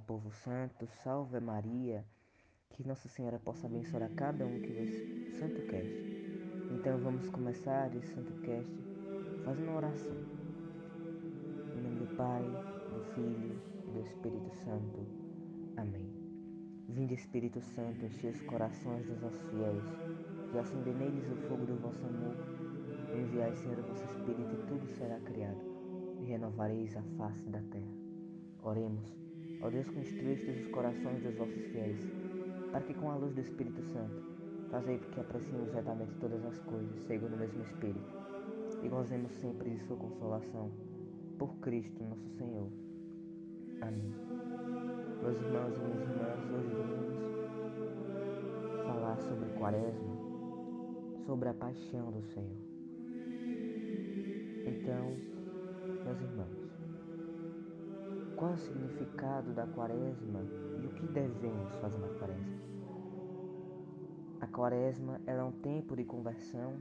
Povo 0.00 0.30
santo, 0.30 0.86
salve 1.02 1.40
Maria. 1.40 2.04
Que 2.70 2.86
Nossa 2.86 3.08
Senhora 3.08 3.38
possa 3.38 3.66
abençoar 3.66 4.02
a 4.02 4.08
cada 4.08 4.44
um 4.46 4.60
que 4.60 4.72
vê 4.72 4.82
esse 4.82 5.38
Santo 5.38 5.62
Cast. 5.66 6.14
Então 6.72 6.98
vamos 6.98 7.28
começar 7.28 7.94
esse 7.94 8.14
Santo 8.14 8.32
Cast 8.40 8.72
fazendo 9.44 9.68
uma 9.68 9.76
oração. 9.76 10.16
Em 11.76 11.82
nome 11.82 12.00
do 12.00 12.16
Pai, 12.16 12.42
do 12.42 13.04
Filho 13.14 13.60
e 13.86 13.90
do 13.90 14.00
Espírito 14.00 14.50
Santo. 14.64 15.06
Amém. 15.76 16.10
Vinde 16.88 17.14
Espírito 17.14 17.60
Santo, 17.60 18.04
enche 18.04 18.28
os 18.28 18.40
corações 18.42 19.06
dos 19.06 19.18
vossos 19.20 19.42
fiéis 19.50 19.84
e 20.52 20.58
acendei 20.58 20.94
neles 20.94 21.30
o 21.30 21.36
fogo 21.48 21.66
do 21.66 21.76
vosso 21.76 22.04
amor. 22.04 22.36
Enviai, 23.16 23.54
Senhor, 23.56 23.78
o 23.78 23.82
vosso 23.82 24.04
Espírito 24.04 24.54
e 24.54 24.66
tudo 24.66 24.86
será 24.96 25.20
criado 25.20 25.60
e 26.20 26.24
renovareis 26.24 26.96
a 26.96 27.02
face 27.16 27.48
da 27.48 27.60
terra. 27.62 27.92
Oremos. 28.62 29.23
Ó 29.62 29.70
Deus 29.70 29.88
que 29.88 29.98
instruístes 29.98 30.60
os 30.60 30.68
corações 30.68 31.22
dos 31.22 31.34
vossos 31.36 31.64
fiéis, 31.66 32.00
para 32.70 32.80
que 32.82 32.94
com 32.94 33.10
a 33.10 33.16
luz 33.16 33.34
do 33.34 33.40
Espírito 33.40 33.82
Santo 33.82 34.22
fazei 34.70 34.98
que 34.98 35.20
apreciemos 35.20 35.72
retamente 35.72 36.12
todas 36.20 36.44
as 36.44 36.58
coisas, 36.60 37.00
segundo 37.04 37.34
o 37.34 37.38
mesmo 37.38 37.62
Espírito, 37.62 38.12
e 38.82 38.88
gozemos 38.88 39.32
sempre 39.32 39.70
de 39.70 39.78
sua 39.86 39.96
consolação. 39.96 40.70
Por 41.38 41.56
Cristo 41.56 42.02
nosso 42.04 42.28
Senhor. 42.36 42.68
Amém. 43.80 44.14
Meus 45.22 45.40
irmãos 45.40 45.76
e 45.76 45.80
minhas 45.80 46.02
irmãs, 46.02 46.50
hoje 46.50 46.74
vamos 46.74 47.14
falar 48.86 49.16
sobre 49.18 49.48
Quaresma, 49.58 50.16
sobre 51.26 51.48
a 51.48 51.54
paixão 51.54 52.12
do 52.12 52.22
Senhor. 52.22 52.64
Então, 54.66 55.33
qual 58.36 58.50
é 58.50 58.54
o 58.54 58.58
significado 58.58 59.52
da 59.52 59.66
quaresma 59.66 60.40
e 60.82 60.86
o 60.86 60.90
que 60.90 61.06
devemos 61.06 61.74
fazer 61.76 61.98
na 61.98 62.08
quaresma? 62.18 62.54
A 64.40 64.46
quaresma 64.46 65.20
é 65.26 65.42
um 65.42 65.52
tempo 65.52 65.96
de 65.96 66.04
conversão, 66.04 66.74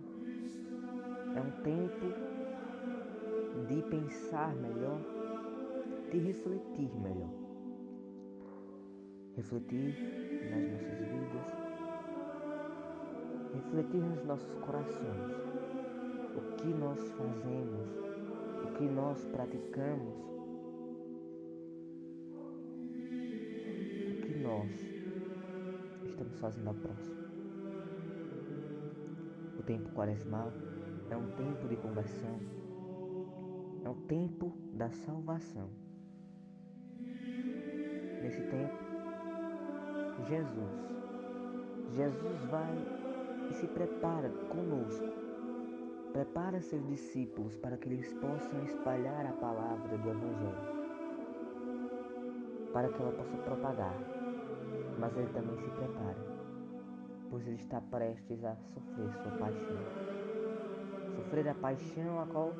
é 1.35 1.41
um 1.41 1.51
tempo 1.63 2.05
de 3.67 3.81
pensar 3.83 4.55
melhor, 4.55 4.99
de 6.11 6.17
refletir 6.17 6.93
melhor. 6.95 7.29
Refletir 9.35 9.95
nas 10.51 10.71
nossas 10.71 10.99
vidas, 10.99 11.63
refletir 13.53 14.01
nos 14.01 14.25
nossos 14.25 14.53
corações, 14.55 15.31
o 16.35 16.55
que 16.57 16.67
nós 16.67 16.99
fazemos, 17.11 17.89
o 18.63 18.73
que 18.73 18.83
nós 18.83 19.23
praticamos 19.25 20.33
estamos 26.33 26.39
fazendo 26.39 26.69
a 26.69 26.73
próxima. 26.73 27.23
O 29.59 29.63
tempo 29.63 29.89
quaresmal 29.91 30.51
é 31.09 31.17
um 31.17 31.29
tempo 31.31 31.67
de 31.67 31.75
conversão, 31.77 32.39
é 33.83 33.89
o 33.89 33.95
tempo 34.07 34.51
da 34.73 34.89
salvação. 34.89 35.69
Nesse 38.21 38.41
tempo, 38.41 38.73
Jesus, 40.27 40.71
Jesus 41.93 42.41
vai 42.49 42.73
e 43.49 43.53
se 43.53 43.67
prepara 43.67 44.29
conosco, 44.49 45.05
prepara 46.13 46.61
seus 46.61 46.85
discípulos 46.87 47.55
para 47.57 47.77
que 47.77 47.89
eles 47.89 48.11
possam 48.13 48.63
espalhar 48.63 49.25
a 49.25 49.33
palavra 49.33 49.97
do 49.97 50.09
Evangelho, 50.09 50.73
para 52.71 52.89
que 52.89 53.01
ela 53.01 53.11
possa 53.11 53.37
propagar 53.37 54.22
mas 55.03 55.17
ele 55.17 55.33
também 55.33 55.57
se 55.57 55.69
prepara, 55.69 56.17
pois 57.29 57.45
ele 57.45 57.57
está 57.57 57.81
prestes 57.81 58.41
a 58.45 58.55
sofrer 58.55 59.11
sua 59.11 59.37
paixão. 59.37 59.83
Sofrer 61.17 61.49
a 61.49 61.55
paixão 61.55 62.21
a 62.21 62.25
qual 62.25 62.53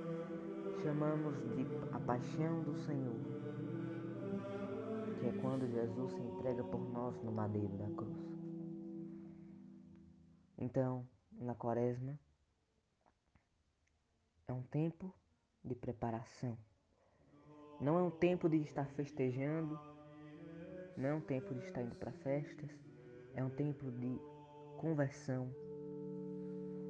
chamamos 0.82 1.38
de 1.56 1.66
a 1.94 2.00
paixão 2.02 2.62
do 2.64 2.76
Senhor, 2.80 3.16
que 5.22 5.26
é 5.26 5.32
quando 5.42 5.72
Jesus 5.72 6.12
se 6.12 6.20
entrega 6.20 6.66
por 6.66 6.82
nós 6.92 7.18
no 7.24 7.32
madeiro 7.32 7.78
da 7.78 7.90
cruz. 7.96 8.20
Então, 10.58 11.08
na 11.32 11.56
quaresma, 11.56 12.20
é 14.50 14.52
um 14.52 14.64
tempo 14.64 15.16
de 15.64 15.76
preparação. 15.76 16.58
Não 17.80 17.98
é 17.98 18.02
um 18.02 18.12
tempo 18.12 18.50
de 18.50 18.58
estar 18.58 18.86
festejando 18.88 19.80
não 20.98 21.10
é 21.10 21.14
um 21.14 21.22
tempo 21.22 21.54
de 21.54 21.66
estar 21.66 21.82
indo 21.82 21.96
para 21.96 22.12
festas, 22.12 22.70
é 23.36 23.44
um 23.44 23.50
tempo 23.50 23.92
de 23.92 24.20
conversão, 24.78 25.50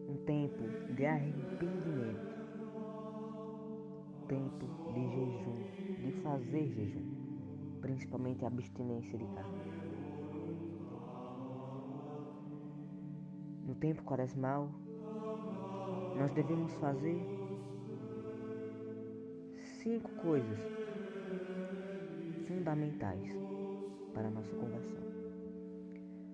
um 0.10 0.18
tempo 0.26 0.64
de 0.94 1.06
arrependimento, 1.06 2.34
tempo 4.28 4.68
de 4.94 5.10
jejum, 5.10 6.02
de 6.02 6.12
fazer 6.22 6.68
jejum, 6.68 7.80
principalmente 7.82 8.44
a 8.44 8.48
abstinência 8.48 9.18
de 9.18 9.26
carne. 9.28 9.64
No 13.66 13.76
tempo 13.76 14.04
quaresmal, 14.04 14.70
nós 16.18 16.32
devemos 16.34 16.74
fazer 16.74 17.18
cinco 19.82 20.10
coisas 20.16 20.60
fundamentais 22.48 23.53
para 24.14 24.28
a 24.28 24.32
nossa 24.32 24.56
conversão. 24.56 25.04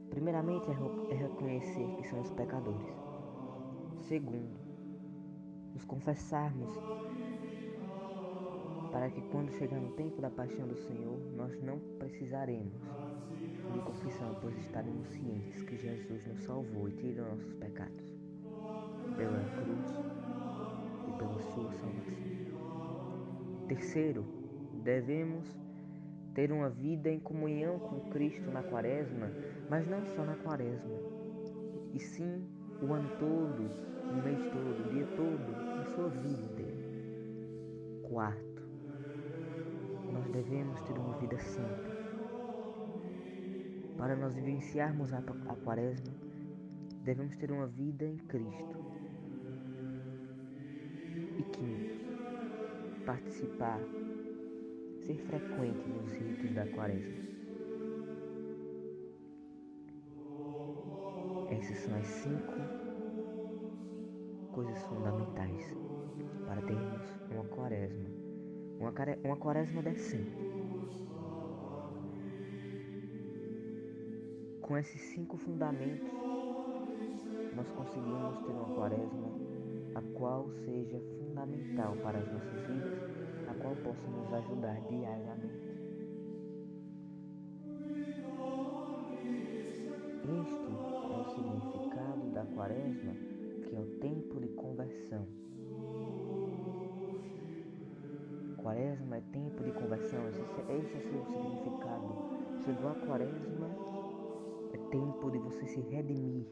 Primeiramente 0.09 0.69
é, 0.69 1.13
é 1.13 1.15
reconhecer 1.15 1.95
que 1.97 2.07
somos 2.07 2.31
pecadores. 2.31 2.87
Segundo, 4.07 4.57
nos 5.73 5.85
confessarmos 5.85 6.73
para 8.91 9.09
que 9.09 9.21
quando 9.29 9.51
chegar 9.51 9.79
no 9.79 9.91
tempo 9.91 10.21
da 10.21 10.29
paixão 10.29 10.67
do 10.67 10.75
Senhor, 10.75 11.19
nós 11.35 11.61
não 11.61 11.79
precisaremos 11.99 12.73
de 13.71 13.79
confissão, 13.81 14.35
pois 14.41 14.57
estaremos 14.57 15.07
cientes 15.09 15.61
que 15.63 15.77
Jesus 15.77 16.25
nos 16.25 16.43
salvou 16.43 16.89
e 16.89 16.93
tirou 16.93 17.29
nossos 17.29 17.53
pecados 17.53 18.19
pela 19.15 19.39
cruz 19.51 19.99
e 21.07 21.17
pela 21.17 21.39
sua 21.39 21.71
salvação. 21.71 22.29
Terceiro, 23.67 24.25
devemos 24.83 25.55
ter 26.39 26.53
uma 26.53 26.69
vida 26.69 27.09
em 27.09 27.19
comunhão 27.19 27.77
com 27.79 27.99
Cristo 28.11 28.49
na 28.49 28.63
quaresma, 28.63 29.29
mas 29.69 29.85
não 29.85 30.05
só 30.05 30.23
na 30.23 30.37
quaresma, 30.37 30.97
e 31.93 31.99
sim 31.99 32.47
o 32.81 32.93
ano 32.93 33.09
todo, 33.19 33.69
o 34.09 34.23
mês 34.23 34.39
todo, 34.45 34.85
o 34.85 34.89
dia 34.89 35.05
todo, 35.17 35.51
na 35.75 35.83
sua 35.83 36.07
vida 36.07 36.39
inteira. 36.39 36.79
Quarto, 38.03 38.63
nós 40.13 40.29
devemos 40.29 40.81
ter 40.83 40.93
uma 40.93 41.17
vida 41.17 41.37
santa. 41.39 41.89
Para 43.97 44.15
nós 44.15 44.33
vivenciarmos 44.33 45.11
a, 45.11 45.17
a 45.17 45.55
quaresma, 45.57 46.13
devemos 47.03 47.35
ter 47.35 47.51
uma 47.51 47.67
vida 47.67 48.05
em 48.05 48.15
Cristo. 48.15 48.79
E 51.37 51.43
quinto, 51.43 53.03
participar 53.05 53.81
ser 55.09 55.17
frequente 55.25 55.89
nos 55.89 56.11
ritos 56.13 56.51
da 56.53 56.67
quaresma. 56.67 57.17
Essas 61.49 61.77
são 61.79 61.97
as 61.97 62.05
cinco 62.05 62.53
coisas 64.51 64.77
fundamentais 64.83 65.75
para 66.45 66.61
termos 66.61 67.01
uma 67.31 67.43
quaresma, 67.45 68.07
uma, 68.79 68.93
uma 69.23 69.37
quaresma 69.37 69.81
decente. 69.81 70.37
Com 74.61 74.77
esses 74.77 75.01
cinco 75.01 75.37
fundamentos, 75.37 76.13
nós 77.55 77.67
conseguimos 77.71 78.37
ter 78.41 78.51
uma 78.51 78.75
quaresma 78.75 79.29
a 79.95 80.01
qual 80.13 80.51
seja 80.51 80.99
fundamental 81.17 81.95
para 82.03 82.19
as 82.19 82.31
nossas 82.31 82.67
vidas 82.67 83.18
qual 83.59 83.75
possa 83.75 84.07
nos 84.07 84.33
ajudar 84.33 84.79
diariamente. 84.89 85.69
Este 90.23 90.71
é 91.11 91.17
o 91.17 91.25
significado 91.25 92.31
da 92.31 92.45
quaresma, 92.45 93.13
que 93.63 93.75
é 93.75 93.79
o 93.79 93.85
tempo 93.99 94.39
de 94.39 94.47
conversão. 94.49 95.27
Quaresma 98.57 99.17
é 99.17 99.21
tempo 99.31 99.63
de 99.63 99.71
conversão, 99.71 100.27
esse, 100.29 100.41
esse 100.41 100.97
é 100.97 101.01
seu 101.01 101.25
significado. 101.25 102.29
Chegou 102.63 102.91
a 102.91 102.95
quaresma, 102.95 103.69
é 104.73 104.77
tempo 104.89 105.31
de 105.31 105.39
você 105.39 105.65
se 105.65 105.79
redimir, 105.81 106.45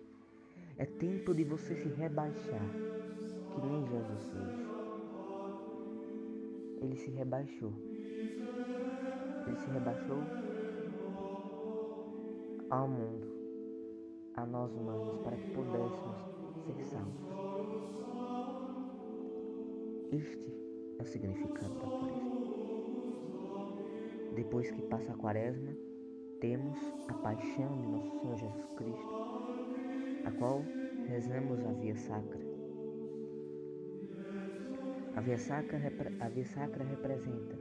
é 0.77 0.85
tempo 0.85 1.33
de 1.33 1.43
você 1.43 1.75
se 1.75 1.89
rebaixar, 1.89 2.69
que 3.51 3.67
nem 3.67 3.85
Jesus 3.85 4.25
fez 4.31 4.66
ele 6.81 6.95
se 6.95 7.09
rebaixou. 7.11 7.73
Ele 9.47 9.57
se 9.57 9.69
rebaixou 9.69 10.19
ao 12.69 12.87
mundo, 12.87 13.27
a 14.35 14.45
nós 14.45 14.73
humanos, 14.73 15.21
para 15.23 15.37
que 15.37 15.49
pudéssemos 15.51 16.17
ser 16.65 16.83
salvos. 16.85 17.27
Este 20.11 20.53
é 20.99 21.03
o 21.03 21.05
significado 21.05 21.73
da 21.75 21.87
quaresma. 21.87 22.37
Depois 24.35 24.69
que 24.71 24.81
passa 24.83 25.13
a 25.13 25.17
quaresma, 25.17 25.75
temos 26.39 26.77
a 27.07 27.13
paixão 27.13 27.81
de 27.81 27.87
nosso 27.87 28.19
Senhor 28.19 28.37
Jesus 28.37 28.73
Cristo, 28.73 29.09
a 30.25 30.31
qual 30.31 30.63
rezamos 31.07 31.65
a 31.65 31.71
via 31.73 31.95
sacra. 31.95 32.46
A 35.17 35.19
via 35.19 35.37
sacra, 35.39 35.79
a 36.19 36.29
via 36.29 36.45
sacra 36.45 36.83
representa 36.83 37.57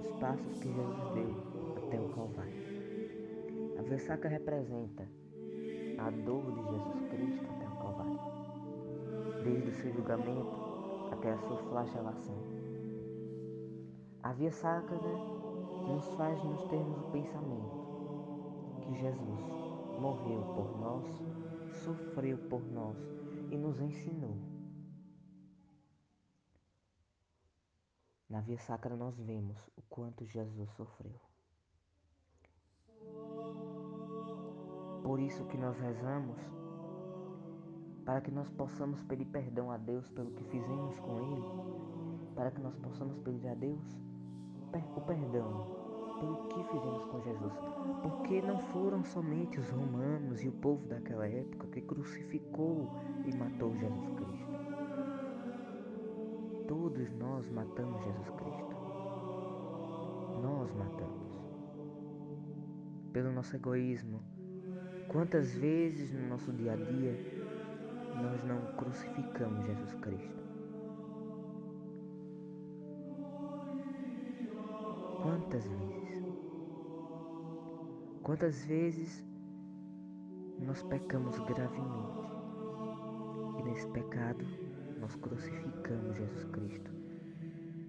os 0.00 0.10
passos 0.18 0.58
que 0.58 0.72
Jesus 0.72 1.14
deu 1.14 1.76
até 1.76 2.00
o 2.00 2.08
Calvário. 2.08 3.78
A 3.78 3.82
via 3.82 3.98
sacra 4.00 4.28
representa 4.28 5.08
a 5.98 6.10
dor 6.10 6.42
de 6.50 6.62
Jesus 6.72 7.10
Cristo 7.10 7.46
até 7.48 7.64
o 7.64 7.76
Calvário, 7.76 8.20
desde 9.44 9.68
o 9.68 9.72
seu 9.74 9.92
julgamento 9.92 11.12
até 11.12 11.30
a 11.30 11.38
sua 11.38 11.58
flagelação. 11.58 12.42
A 14.24 14.32
via 14.32 14.50
sacra 14.50 14.98
nos 14.98 16.12
faz 16.16 16.42
nos 16.42 16.64
termos 16.64 16.98
o 17.02 17.10
pensamento 17.12 18.80
que 18.80 18.94
Jesus 18.96 19.40
morreu 20.00 20.42
por 20.56 20.80
nós, 20.80 21.06
sofreu 21.84 22.36
por 22.50 22.66
nós 22.72 22.96
e 23.52 23.56
nos 23.56 23.80
ensinou. 23.80 24.57
Na 28.28 28.40
via 28.40 28.58
sacra 28.58 28.94
nós 28.94 29.18
vemos 29.18 29.56
o 29.76 29.82
quanto 29.88 30.26
Jesus 30.26 30.70
sofreu. 30.76 31.18
Por 35.02 35.18
isso 35.18 35.46
que 35.46 35.56
nós 35.56 35.78
rezamos, 35.78 36.38
para 38.04 38.20
que 38.20 38.30
nós 38.30 38.50
possamos 38.50 39.02
pedir 39.04 39.24
perdão 39.24 39.70
a 39.70 39.78
Deus 39.78 40.06
pelo 40.10 40.30
que 40.32 40.44
fizemos 40.44 40.98
com 41.00 41.18
Ele, 41.20 42.34
para 42.34 42.50
que 42.50 42.60
nós 42.60 42.76
possamos 42.76 43.16
pedir 43.20 43.48
a 43.48 43.54
Deus 43.54 43.82
o 44.94 45.00
perdão 45.00 45.78
pelo 46.20 46.48
que 46.48 46.62
fizemos 46.64 47.04
com 47.06 47.22
Jesus. 47.22 47.52
Porque 48.02 48.42
não 48.42 48.58
foram 48.72 49.02
somente 49.04 49.58
os 49.58 49.70
romanos 49.70 50.42
e 50.42 50.48
o 50.48 50.52
povo 50.52 50.86
daquela 50.86 51.26
época 51.26 51.66
que 51.68 51.80
crucificou 51.80 52.90
e 53.24 53.34
matou 53.34 53.74
Jesus 53.76 54.10
Cristo. 54.10 54.37
Todos 56.98 57.14
nós 57.14 57.48
matamos 57.50 58.02
Jesus 58.02 58.28
Cristo. 58.30 58.76
Nós 60.42 60.74
matamos. 60.74 61.30
Pelo 63.12 63.30
nosso 63.30 63.54
egoísmo. 63.54 64.20
Quantas 65.06 65.54
vezes 65.54 66.12
no 66.12 66.26
nosso 66.26 66.52
dia 66.52 66.72
a 66.72 66.76
dia 66.76 67.14
nós 68.20 68.42
não 68.42 68.74
crucificamos 68.76 69.64
Jesus 69.64 69.94
Cristo? 69.94 70.42
Quantas 75.22 75.68
vezes? 75.68 76.24
Quantas 78.24 78.64
vezes 78.64 79.24
nós 80.58 80.82
pecamos 80.82 81.38
gravemente 81.38 82.18
e 83.60 83.62
nesse 83.62 83.86
pecado 83.90 84.67
nós 84.98 85.14
crucificamos 85.16 86.16
Jesus 86.16 86.44
Cristo, 86.44 86.90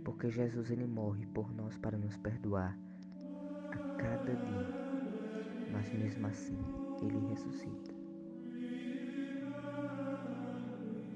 porque 0.03 0.29
Jesus 0.29 0.69
ele 0.71 0.85
morre 0.85 1.25
por 1.27 1.51
nós 1.53 1.77
para 1.77 1.97
nos 1.97 2.15
perdoar 2.17 2.77
a 3.71 3.77
cada 3.97 4.35
dia, 4.35 5.69
mas 5.71 5.91
mesmo 5.93 6.27
assim 6.27 6.57
ele 7.01 7.27
ressuscita. 7.27 7.93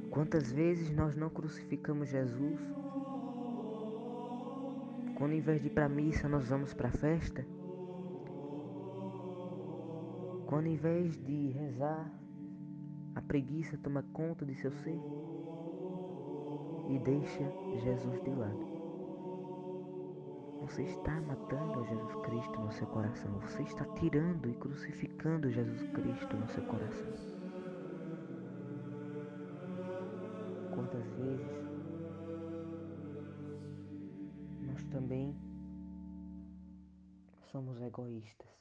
Quantas 0.10 0.52
vezes 0.52 0.92
nós 0.92 1.16
não 1.16 1.30
crucificamos 1.30 2.10
Jesus 2.10 2.60
quando 5.16 5.34
em 5.34 5.42
vez 5.42 5.62
de 5.62 5.68
ir 5.68 5.72
para 5.72 5.88
missa 5.88 6.28
nós 6.28 6.50
vamos 6.50 6.74
para 6.74 6.90
a 6.90 6.92
festa? 6.92 7.46
Quando 10.46 10.68
em 10.68 10.76
vez 10.76 11.18
de 11.18 11.50
rezar, 11.52 12.12
a 13.16 13.22
preguiça 13.22 13.78
toma 13.78 14.04
conta 14.14 14.46
de 14.46 14.54
seu 14.56 14.72
ser 14.72 15.00
e 16.94 17.00
deixa 17.00 17.44
Jesus 17.82 18.22
de 18.24 18.30
lado. 18.30 18.74
Você 20.62 20.84
está 20.84 21.20
matando 21.22 21.84
Jesus 21.86 22.16
Cristo 22.18 22.60
no 22.60 22.72
seu 22.72 22.86
coração. 22.88 23.40
Você 23.40 23.64
está 23.64 23.84
tirando 23.96 24.48
e 24.48 24.54
crucificando 24.54 25.52
Jesus 25.52 25.88
Cristo 25.90 26.38
no 26.38 26.48
seu 26.50 26.64
coração. 26.66 27.12
Quantas 30.76 31.06
vezes 31.14 31.64
nós 34.62 34.84
também 34.86 35.36
somos 37.52 37.82
egoístas? 37.82 38.54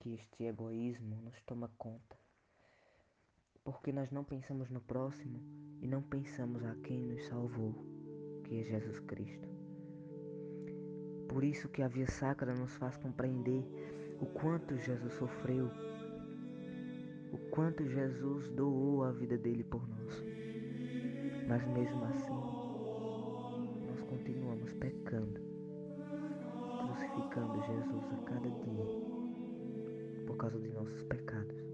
Que 0.00 0.14
este 0.14 0.44
egoísmo 0.44 1.14
nos 1.22 1.40
toma 1.42 1.70
conta 1.78 2.18
porque 3.62 3.92
nós 3.92 4.10
não 4.10 4.24
pensamos 4.24 4.70
no 4.70 4.80
próximo 4.80 5.67
e 5.80 5.86
não 5.86 6.02
pensamos 6.02 6.64
a 6.64 6.74
quem 6.82 7.04
nos 7.04 7.24
salvou, 7.26 7.74
que 8.44 8.60
é 8.60 8.64
Jesus 8.64 8.98
Cristo. 9.00 9.48
Por 11.28 11.44
isso 11.44 11.68
que 11.68 11.82
a 11.82 11.88
via 11.88 12.06
sacra 12.06 12.54
nos 12.54 12.74
faz 12.76 12.96
compreender 12.96 13.64
o 14.20 14.26
quanto 14.26 14.76
Jesus 14.78 15.12
sofreu, 15.14 15.70
o 17.32 17.38
quanto 17.50 17.86
Jesus 17.86 18.48
doou 18.50 19.04
a 19.04 19.12
vida 19.12 19.36
dele 19.36 19.62
por 19.62 19.86
nós. 19.88 20.24
Mas 21.46 21.66
mesmo 21.68 22.04
assim, 22.04 23.86
nós 23.86 24.00
continuamos 24.08 24.72
pecando, 24.74 25.40
crucificando 26.86 27.62
Jesus 27.62 28.04
a 28.12 28.16
cada 28.24 28.50
dia 28.50 29.18
por 30.26 30.36
causa 30.36 30.58
de 30.58 30.68
nossos 30.68 31.02
pecados. 31.04 31.67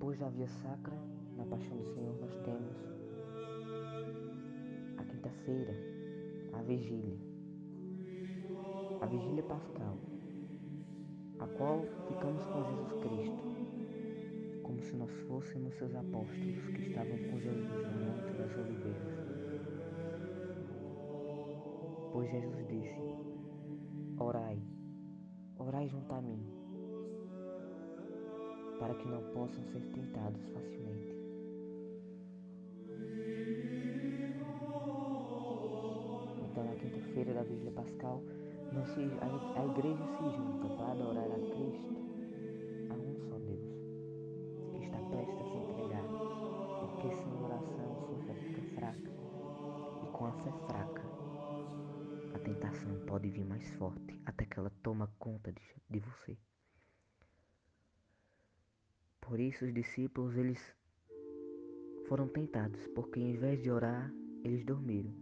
Depois 0.00 0.18
da 0.18 0.30
via 0.30 0.48
sacra, 0.48 0.96
na 1.36 1.44
paixão 1.44 1.76
do 1.76 1.84
Senhor, 1.84 2.18
nós 2.22 2.34
temos 2.38 2.74
a 4.96 5.04
quinta-feira, 5.04 5.74
a 6.54 6.62
vigília. 6.62 7.18
A 9.02 9.04
vigília 9.04 9.42
pascal, 9.42 9.98
a 11.38 11.46
qual 11.48 11.82
ficamos 12.08 12.46
com 12.46 12.64
Jesus 12.64 12.92
Cristo, 13.02 14.62
como 14.62 14.80
se 14.80 14.96
nós 14.96 15.10
fôssemos 15.28 15.74
seus 15.74 15.94
apóstolos 15.94 16.66
que 16.68 16.80
estavam 16.80 17.18
com 17.18 17.38
Jesus 17.38 17.68
no 17.68 18.06
Monte 18.06 18.32
das 18.38 18.56
Oliveiras. 18.56 19.18
Pois 22.10 22.30
Jesus 22.30 22.66
disse: 22.68 24.16
Orai, 24.18 24.62
orai 25.58 25.86
junto 25.88 26.10
a 26.14 26.22
mim 26.22 26.59
para 28.80 28.94
que 28.94 29.06
não 29.06 29.22
possam 29.34 29.62
ser 29.66 29.80
tentados 29.92 30.42
facilmente. 30.54 31.14
Então, 36.50 36.64
na 36.64 36.74
quinta-feira 36.76 37.34
da 37.34 37.42
Vigília 37.42 37.72
Pascal, 37.72 38.22
a, 38.70 39.64
igreja 39.66 40.06
se 40.06 40.30
junta 40.34 40.68
para 40.76 40.92
adorar 40.92 41.30
a 41.30 41.38
Cristo, 41.38 41.94
a 42.88 42.94
um 42.94 43.20
só 43.28 43.38
Deus, 43.38 43.68
que 44.72 44.84
está 44.86 44.98
prestes 45.10 45.36
a 45.36 45.44
se 45.44 45.56
entregar, 45.58 46.04
porque 46.80 47.08
sem 47.10 47.44
oração 47.44 47.96
sua 48.06 48.18
fé 48.24 48.34
fica 48.34 48.62
fraca, 48.76 49.10
e 50.02 50.06
com 50.10 50.24
a 50.24 50.32
fé 50.32 50.52
fraca, 50.66 51.02
a 52.34 52.38
tentação 52.38 52.98
pode 53.06 53.28
vir 53.28 53.44
mais 53.44 53.68
forte, 53.72 54.18
até 54.24 54.46
que 54.46 54.58
ela 54.58 54.72
toma 54.82 55.12
conta 55.18 55.52
de 55.52 56.00
você. 56.00 56.38
Por 59.30 59.38
isso 59.38 59.64
os 59.64 59.72
discípulos 59.72 60.36
eles 60.36 60.58
foram 62.08 62.26
tentados, 62.26 62.84
porque 62.88 63.20
em 63.20 63.34
vez 63.34 63.62
de 63.62 63.70
orar, 63.70 64.12
eles 64.42 64.64
dormiram. 64.64 65.14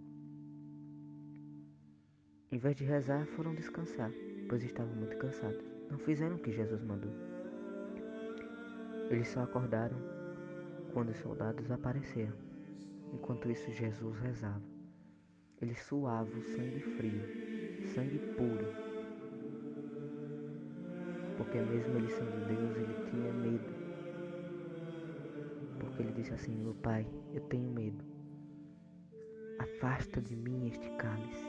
Em 2.51 2.57
vez 2.57 2.75
de 2.75 2.85
rezar, 2.85 3.27
foram 3.37 3.55
descansar, 3.55 4.11
pois 4.49 4.65
estavam 4.65 4.95
muito 4.95 5.15
cansados. 5.19 5.63
Não 5.91 5.99
fizeram 5.99 6.37
o 6.37 6.39
que 6.39 6.51
Jesus 6.51 6.83
mandou. 6.83 7.11
Eles 9.11 9.29
só 9.29 9.43
acordaram 9.43 9.99
quando 10.95 11.11
os 11.11 11.19
soldados 11.19 11.71
apareceram. 11.71 12.39
Enquanto 13.13 13.51
isso, 13.51 13.71
Jesus 13.73 14.19
rezava. 14.21 14.65
Ele 15.61 15.75
suava 15.75 16.31
o 16.31 16.43
sangue 16.43 16.81
frio, 16.97 17.21
sangue 17.89 18.19
puro. 18.39 18.73
Porque 21.37 21.61
mesmo 21.61 21.99
ele 21.99 22.09
sendo 22.09 22.49
Deus, 22.49 22.75
ele 22.75 23.11
tinha 23.11 23.33
medo 23.35 23.78
ele 26.03 26.13
disse 26.13 26.33
assim: 26.33 26.55
Meu 26.55 26.75
pai, 26.75 27.07
eu 27.33 27.41
tenho 27.43 27.71
medo. 27.71 28.05
Afasta 29.59 30.21
de 30.21 30.37
mim 30.37 30.69
este 30.69 30.89
cálice. 30.97 31.47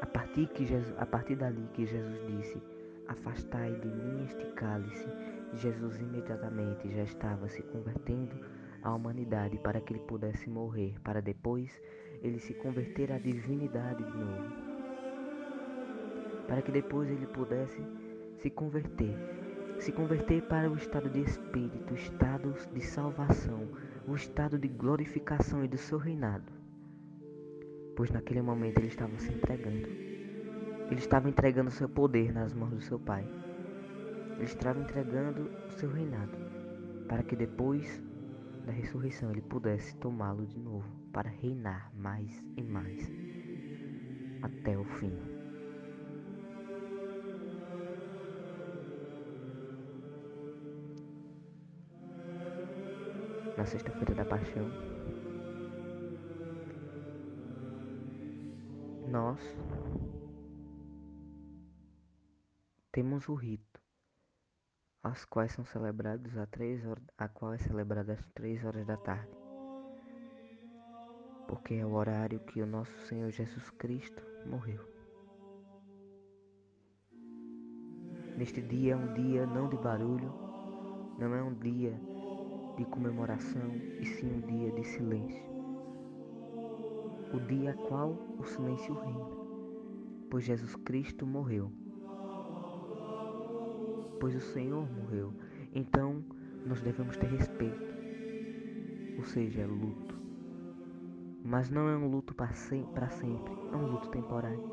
A 0.00 0.06
partir, 0.06 0.48
que 0.48 0.66
Jesus, 0.66 0.94
a 0.98 1.06
partir 1.06 1.36
dali 1.36 1.66
que 1.72 1.86
Jesus 1.86 2.20
disse: 2.26 2.62
Afastai 3.08 3.72
de 3.80 3.88
mim 3.88 4.24
este 4.24 4.44
cálice, 4.52 5.08
Jesus 5.54 6.00
imediatamente 6.00 6.90
já 6.90 7.02
estava 7.02 7.48
se 7.48 7.62
convertendo 7.62 8.34
à 8.82 8.94
humanidade 8.94 9.58
para 9.58 9.80
que 9.80 9.92
ele 9.92 10.00
pudesse 10.00 10.48
morrer, 10.48 10.94
para 11.02 11.20
depois 11.20 11.80
ele 12.22 12.38
se 12.38 12.54
converter 12.54 13.12
à 13.12 13.18
divindade 13.18 14.02
de 14.04 14.16
novo. 14.16 14.52
Para 16.46 16.62
que 16.62 16.70
depois 16.70 17.10
ele 17.10 17.26
pudesse 17.26 17.82
se 18.38 18.50
converter, 18.50 19.16
se 19.78 19.92
converter 19.92 20.42
para 20.42 20.70
o 20.70 20.76
estado 20.76 21.10
de 21.10 21.20
espírito, 21.20 21.92
o 21.92 21.96
estado 21.96 22.54
de 22.72 22.80
salvação, 22.80 23.68
o 24.06 24.14
estado 24.14 24.58
de 24.58 24.68
glorificação 24.68 25.64
e 25.64 25.68
do 25.68 25.78
seu 25.78 25.98
reinado. 25.98 26.52
Pois 27.96 28.10
naquele 28.10 28.42
momento 28.42 28.78
ele 28.78 28.88
estava 28.88 29.16
se 29.18 29.32
entregando. 29.32 29.88
Ele 30.90 31.00
estava 31.00 31.28
entregando 31.28 31.70
seu 31.70 31.88
poder 31.88 32.32
nas 32.32 32.52
mãos 32.52 32.70
do 32.70 32.80
seu 32.80 32.98
Pai. 32.98 33.26
Ele 34.36 34.44
estava 34.44 34.80
entregando 34.80 35.50
o 35.68 35.72
seu 35.72 35.90
reinado, 35.90 36.36
para 37.08 37.22
que 37.22 37.36
depois 37.36 38.02
da 38.66 38.72
ressurreição 38.72 39.30
ele 39.30 39.42
pudesse 39.42 39.94
tomá-lo 39.96 40.46
de 40.46 40.58
novo, 40.58 40.88
para 41.12 41.30
reinar 41.30 41.92
mais 41.94 42.44
e 42.56 42.62
mais 42.62 43.10
até 44.42 44.76
o 44.76 44.84
fim. 44.84 45.33
Na 53.64 53.70
sexta-feira 53.70 54.14
da 54.14 54.26
paixão, 54.26 54.68
nós 59.08 59.40
temos 62.92 63.26
o 63.26 63.34
rito, 63.34 63.80
as 65.02 65.24
quais 65.24 65.52
são 65.52 65.64
celebrados 65.64 66.36
a 66.36 66.44
três 66.46 66.84
horas, 66.84 67.06
a 67.16 67.26
qual 67.26 67.54
é 67.54 67.58
celebrada 67.58 68.12
às 68.12 68.26
três 68.34 68.62
horas 68.62 68.86
da 68.86 68.98
tarde, 68.98 69.34
porque 71.48 71.72
é 71.72 71.86
o 71.86 71.94
horário 71.94 72.40
que 72.40 72.60
o 72.60 72.66
nosso 72.66 72.94
Senhor 73.06 73.30
Jesus 73.30 73.70
Cristo 73.70 74.22
morreu. 74.44 74.86
Neste 78.36 78.60
dia 78.60 78.92
é 78.92 78.96
um 78.96 79.14
dia 79.14 79.46
não 79.46 79.70
de 79.70 79.78
barulho, 79.78 80.34
não 81.18 81.34
é 81.34 81.42
um 81.42 81.54
dia 81.54 81.98
de 82.76 82.84
comemoração, 82.84 83.74
e 84.00 84.04
sim 84.04 84.26
um 84.26 84.40
dia 84.40 84.72
de 84.72 84.84
silêncio. 84.84 85.44
O 87.32 87.40
dia 87.40 87.70
a 87.70 87.74
qual 87.74 88.10
o 88.38 88.44
silêncio 88.44 88.94
reina, 88.94 89.26
pois 90.30 90.44
Jesus 90.44 90.76
Cristo 90.76 91.26
morreu 91.26 91.70
pois 94.24 94.34
o 94.36 94.40
Senhor 94.40 94.88
morreu. 94.90 95.34
Então 95.74 96.24
nós 96.64 96.80
devemos 96.80 97.14
ter 97.18 97.26
respeito, 97.26 97.84
ou 99.18 99.24
seja, 99.24 99.60
é 99.60 99.66
luto. 99.66 100.18
Mas 101.44 101.68
não 101.68 101.90
é 101.90 101.94
um 101.94 102.08
luto 102.08 102.34
para 102.34 102.54
sempre, 102.54 103.04
é 103.70 103.76
um 103.76 103.86
luto 103.86 104.08
temporário. 104.08 104.64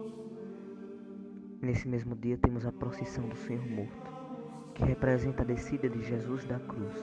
Nesse 1.62 1.86
mesmo 1.86 2.16
dia 2.16 2.38
temos 2.38 2.66
a 2.66 2.72
procissão 2.72 3.28
do 3.28 3.36
Senhor 3.36 3.68
morto, 3.68 4.12
que 4.74 4.86
representa 4.86 5.44
a 5.44 5.46
descida 5.46 5.90
de 5.90 6.02
Jesus 6.02 6.46
da 6.46 6.58
cruz, 6.58 6.96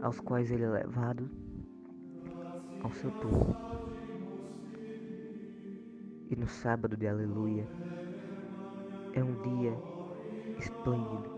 aos 0.00 0.20
quais 0.20 0.50
ele 0.50 0.64
é 0.64 0.68
levado 0.68 1.30
ao 2.82 2.92
seu 2.92 3.10
túmulo. 3.12 3.56
E 6.28 6.36
no 6.36 6.46
sábado 6.46 6.96
de 6.96 7.06
aleluia 7.06 7.66
é 9.12 9.22
um 9.22 9.42
dia 9.42 9.76
esplêndido. 10.58 11.36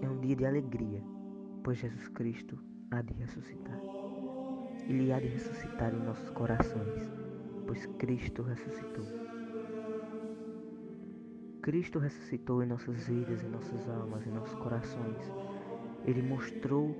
É 0.00 0.08
um 0.08 0.20
dia 0.20 0.36
de 0.36 0.44
alegria, 0.44 1.02
pois 1.62 1.78
Jesus 1.78 2.08
Cristo 2.08 2.58
há 2.90 3.00
de 3.02 3.12
ressuscitar. 3.14 3.80
Ele 4.88 5.12
há 5.12 5.18
de 5.18 5.28
ressuscitar 5.28 5.94
em 5.94 6.04
nossos 6.04 6.28
corações, 6.30 7.10
pois 7.66 7.86
Cristo 7.98 8.42
ressuscitou. 8.42 9.04
Cristo 11.62 11.98
ressuscitou 11.98 12.62
em 12.62 12.66
nossas 12.66 13.08
vidas, 13.08 13.42
em 13.42 13.48
nossas 13.48 13.88
almas, 13.88 14.26
em 14.26 14.30
nossos 14.30 14.54
corações. 14.56 15.32
Ele 16.04 16.20
mostrou, 16.20 16.94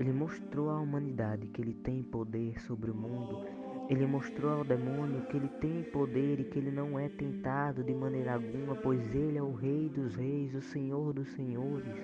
ele 0.00 0.12
mostrou 0.12 0.70
à 0.70 0.80
humanidade 0.80 1.46
que 1.46 1.60
ele 1.62 1.74
tem 1.74 2.02
poder 2.02 2.60
sobre 2.60 2.90
o 2.90 2.94
mundo 2.94 3.60
ele 3.90 4.06
mostrou 4.06 4.52
ao 4.52 4.64
demônio 4.64 5.22
que 5.22 5.36
ele 5.36 5.48
tem 5.60 5.82
poder 5.82 6.38
e 6.38 6.44
que 6.44 6.60
ele 6.60 6.70
não 6.70 6.96
é 6.96 7.08
tentado 7.08 7.82
de 7.82 7.92
maneira 7.92 8.34
alguma, 8.34 8.76
pois 8.76 9.12
ele 9.16 9.36
é 9.36 9.42
o 9.42 9.52
Rei 9.52 9.88
dos 9.88 10.14
Reis, 10.14 10.54
o 10.54 10.60
Senhor 10.60 11.12
dos 11.12 11.28
Senhores. 11.32 11.98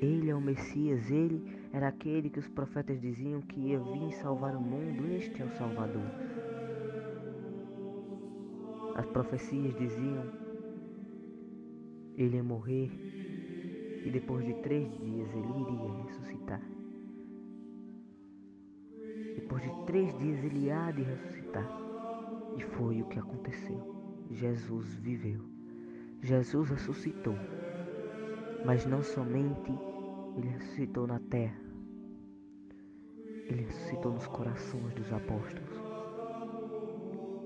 Ele 0.00 0.30
é 0.30 0.34
o 0.34 0.40
Messias, 0.40 1.10
ele 1.10 1.44
era 1.74 1.88
aquele 1.88 2.30
que 2.30 2.38
os 2.38 2.48
profetas 2.48 2.98
diziam 2.98 3.42
que 3.42 3.60
ia 3.60 3.78
vir 3.78 4.14
salvar 4.14 4.56
o 4.56 4.62
mundo, 4.62 5.12
este 5.12 5.42
é 5.42 5.44
o 5.44 5.50
Salvador. 5.50 6.10
As 8.94 9.04
profecias 9.04 9.76
diziam: 9.76 10.24
ele 12.16 12.36
ia 12.36 12.42
morrer 12.42 12.90
e 14.04 14.10
depois 14.10 14.44
de 14.44 14.54
três 14.62 14.88
dias 15.00 15.28
ele 15.34 15.60
iria 15.62 16.04
ressuscitar. 16.04 16.62
Depois 19.34 19.62
de 19.62 19.86
três 19.86 20.16
dias 20.18 20.44
ele 20.44 20.70
há 20.70 20.90
de 20.90 21.02
ressuscitar. 21.02 21.68
E 22.56 22.62
foi 22.62 23.02
o 23.02 23.06
que 23.06 23.18
aconteceu. 23.18 24.24
Jesus 24.30 24.94
viveu. 24.96 25.40
Jesus 26.22 26.70
ressuscitou. 26.70 27.34
Mas 28.64 28.86
não 28.86 29.02
somente 29.02 29.72
ele 30.36 30.48
ressuscitou 30.48 31.06
na 31.06 31.18
terra, 31.18 31.60
ele 33.46 33.62
ressuscitou 33.62 34.12
nos 34.12 34.26
corações 34.26 34.94
dos 34.94 35.12
apóstolos. 35.12 35.70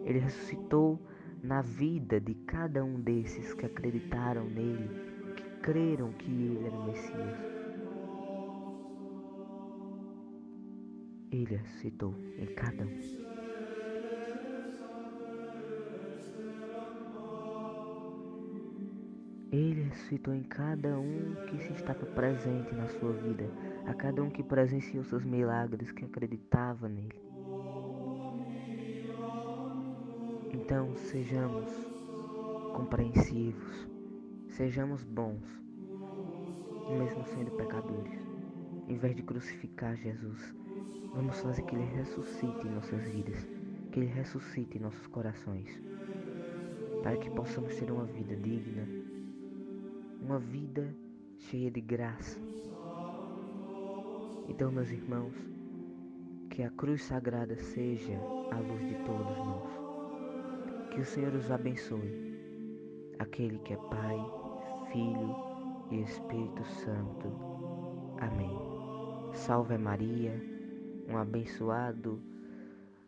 Ele 0.05 0.21
ressuscitou 0.21 0.99
na 1.43 1.61
vida 1.61 2.21
de 2.21 2.35
cada 2.35 2.85
um 2.85 3.01
desses 3.01 3.53
que 3.55 3.67
acreditaram 3.67 4.45
nele, 4.45 4.89
creram 5.69 6.11
que 6.13 6.31
ele 6.31 6.65
era 6.65 6.75
o 6.75 6.87
Messias. 6.87 7.39
Ele 11.31 11.45
ressuscitou 11.45 12.15
em 12.39 12.47
cada 12.55 12.85
um. 12.85 12.99
Ele 19.53 19.83
ressuscitou 19.83 20.35
em 20.35 20.43
cada 20.45 20.99
um 20.99 21.35
que 21.51 21.59
se 21.59 21.75
estava 21.75 22.07
presente 22.07 22.75
na 22.75 22.89
sua 22.89 23.13
vida, 23.13 23.45
a 23.85 23.93
cada 23.93 24.23
um 24.23 24.31
que 24.31 24.43
presenciou 24.43 25.05
seus 25.05 25.23
milagres, 25.27 25.93
que 25.93 26.07
acreditava 26.07 26.89
nele. 26.89 27.21
Então 30.51 30.97
sejamos 30.97 31.71
compreensivos, 32.75 33.98
sejamos 34.59 35.03
bons, 35.05 35.43
mesmo 36.99 37.25
sendo 37.25 37.51
pecadores, 37.53 38.13
em 38.87 38.99
vez 38.99 39.17
de 39.17 39.23
crucificar 39.23 39.97
Jesus 39.97 40.55
Vamos 41.15 41.41
fazer 41.41 41.63
que 41.63 41.75
Ele 41.75 41.85
ressuscite 41.97 42.67
em 42.67 42.71
nossas 42.71 43.03
vidas, 43.09 43.49
que 43.91 44.01
Ele 44.01 44.07
ressuscite 44.07 44.77
em 44.77 44.81
nossos 44.81 45.07
corações, 45.09 45.69
para 47.03 47.17
que 47.17 47.31
possamos 47.31 47.75
ter 47.75 47.91
uma 47.91 48.05
vida 48.05 48.37
digna, 48.37 48.87
uma 50.23 50.39
vida 50.39 50.95
cheia 51.39 51.71
de 51.71 51.81
graça. 51.81 52.39
Então, 54.49 54.71
meus 54.71 54.91
irmãos, 54.91 55.35
que 56.51 56.63
a 56.63 56.71
cruz 56.71 57.03
sagrada 57.03 57.57
seja 57.57 58.15
a 58.53 58.59
luz 58.59 58.87
de 58.87 58.95
todos 59.05 59.37
nós. 59.39 60.91
Que 60.91 61.01
o 61.01 61.05
Senhor 61.05 61.35
os 61.35 61.51
abençoe, 61.51 62.39
aquele 63.19 63.59
que 63.59 63.73
é 63.73 63.77
Pai, 63.77 64.19
Filho 64.93 65.37
e 65.91 66.03
Espírito 66.03 66.65
Santo. 66.65 67.33
Amém. 68.21 68.59
Salve 69.33 69.79
Maria 69.79 70.59
um 71.09 71.17
abençoado, 71.17 72.23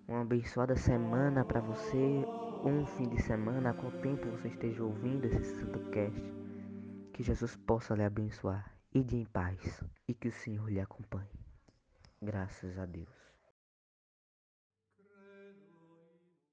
uma 0.08 0.22
abençoada 0.22 0.75
semana 0.75 1.44
para 1.44 1.60
você, 1.60 2.25
um 2.64 2.87
fim 2.87 3.08
de 3.08 3.20
semana, 3.22 3.70
a 3.70 3.75
qual 3.75 3.92
tempo 4.00 4.26
você 4.30 4.49
esteja 4.49 4.82
ouvindo 4.82 5.26
esse 5.26 5.60
Santo 5.60 5.78
Cast. 5.90 6.32
Que 7.12 7.22
Jesus 7.22 7.56
possa 7.56 7.94
lhe 7.94 8.02
abençoar. 8.02 8.75
Ide 8.94 9.16
em 9.16 9.26
paz 9.26 9.84
e 10.08 10.14
que 10.14 10.28
o 10.28 10.32
Senhor 10.32 10.68
lhe 10.70 10.80
acompanhe. 10.80 11.28
Graças 12.22 12.78
a 12.78 12.87
Deus. 12.87 13.20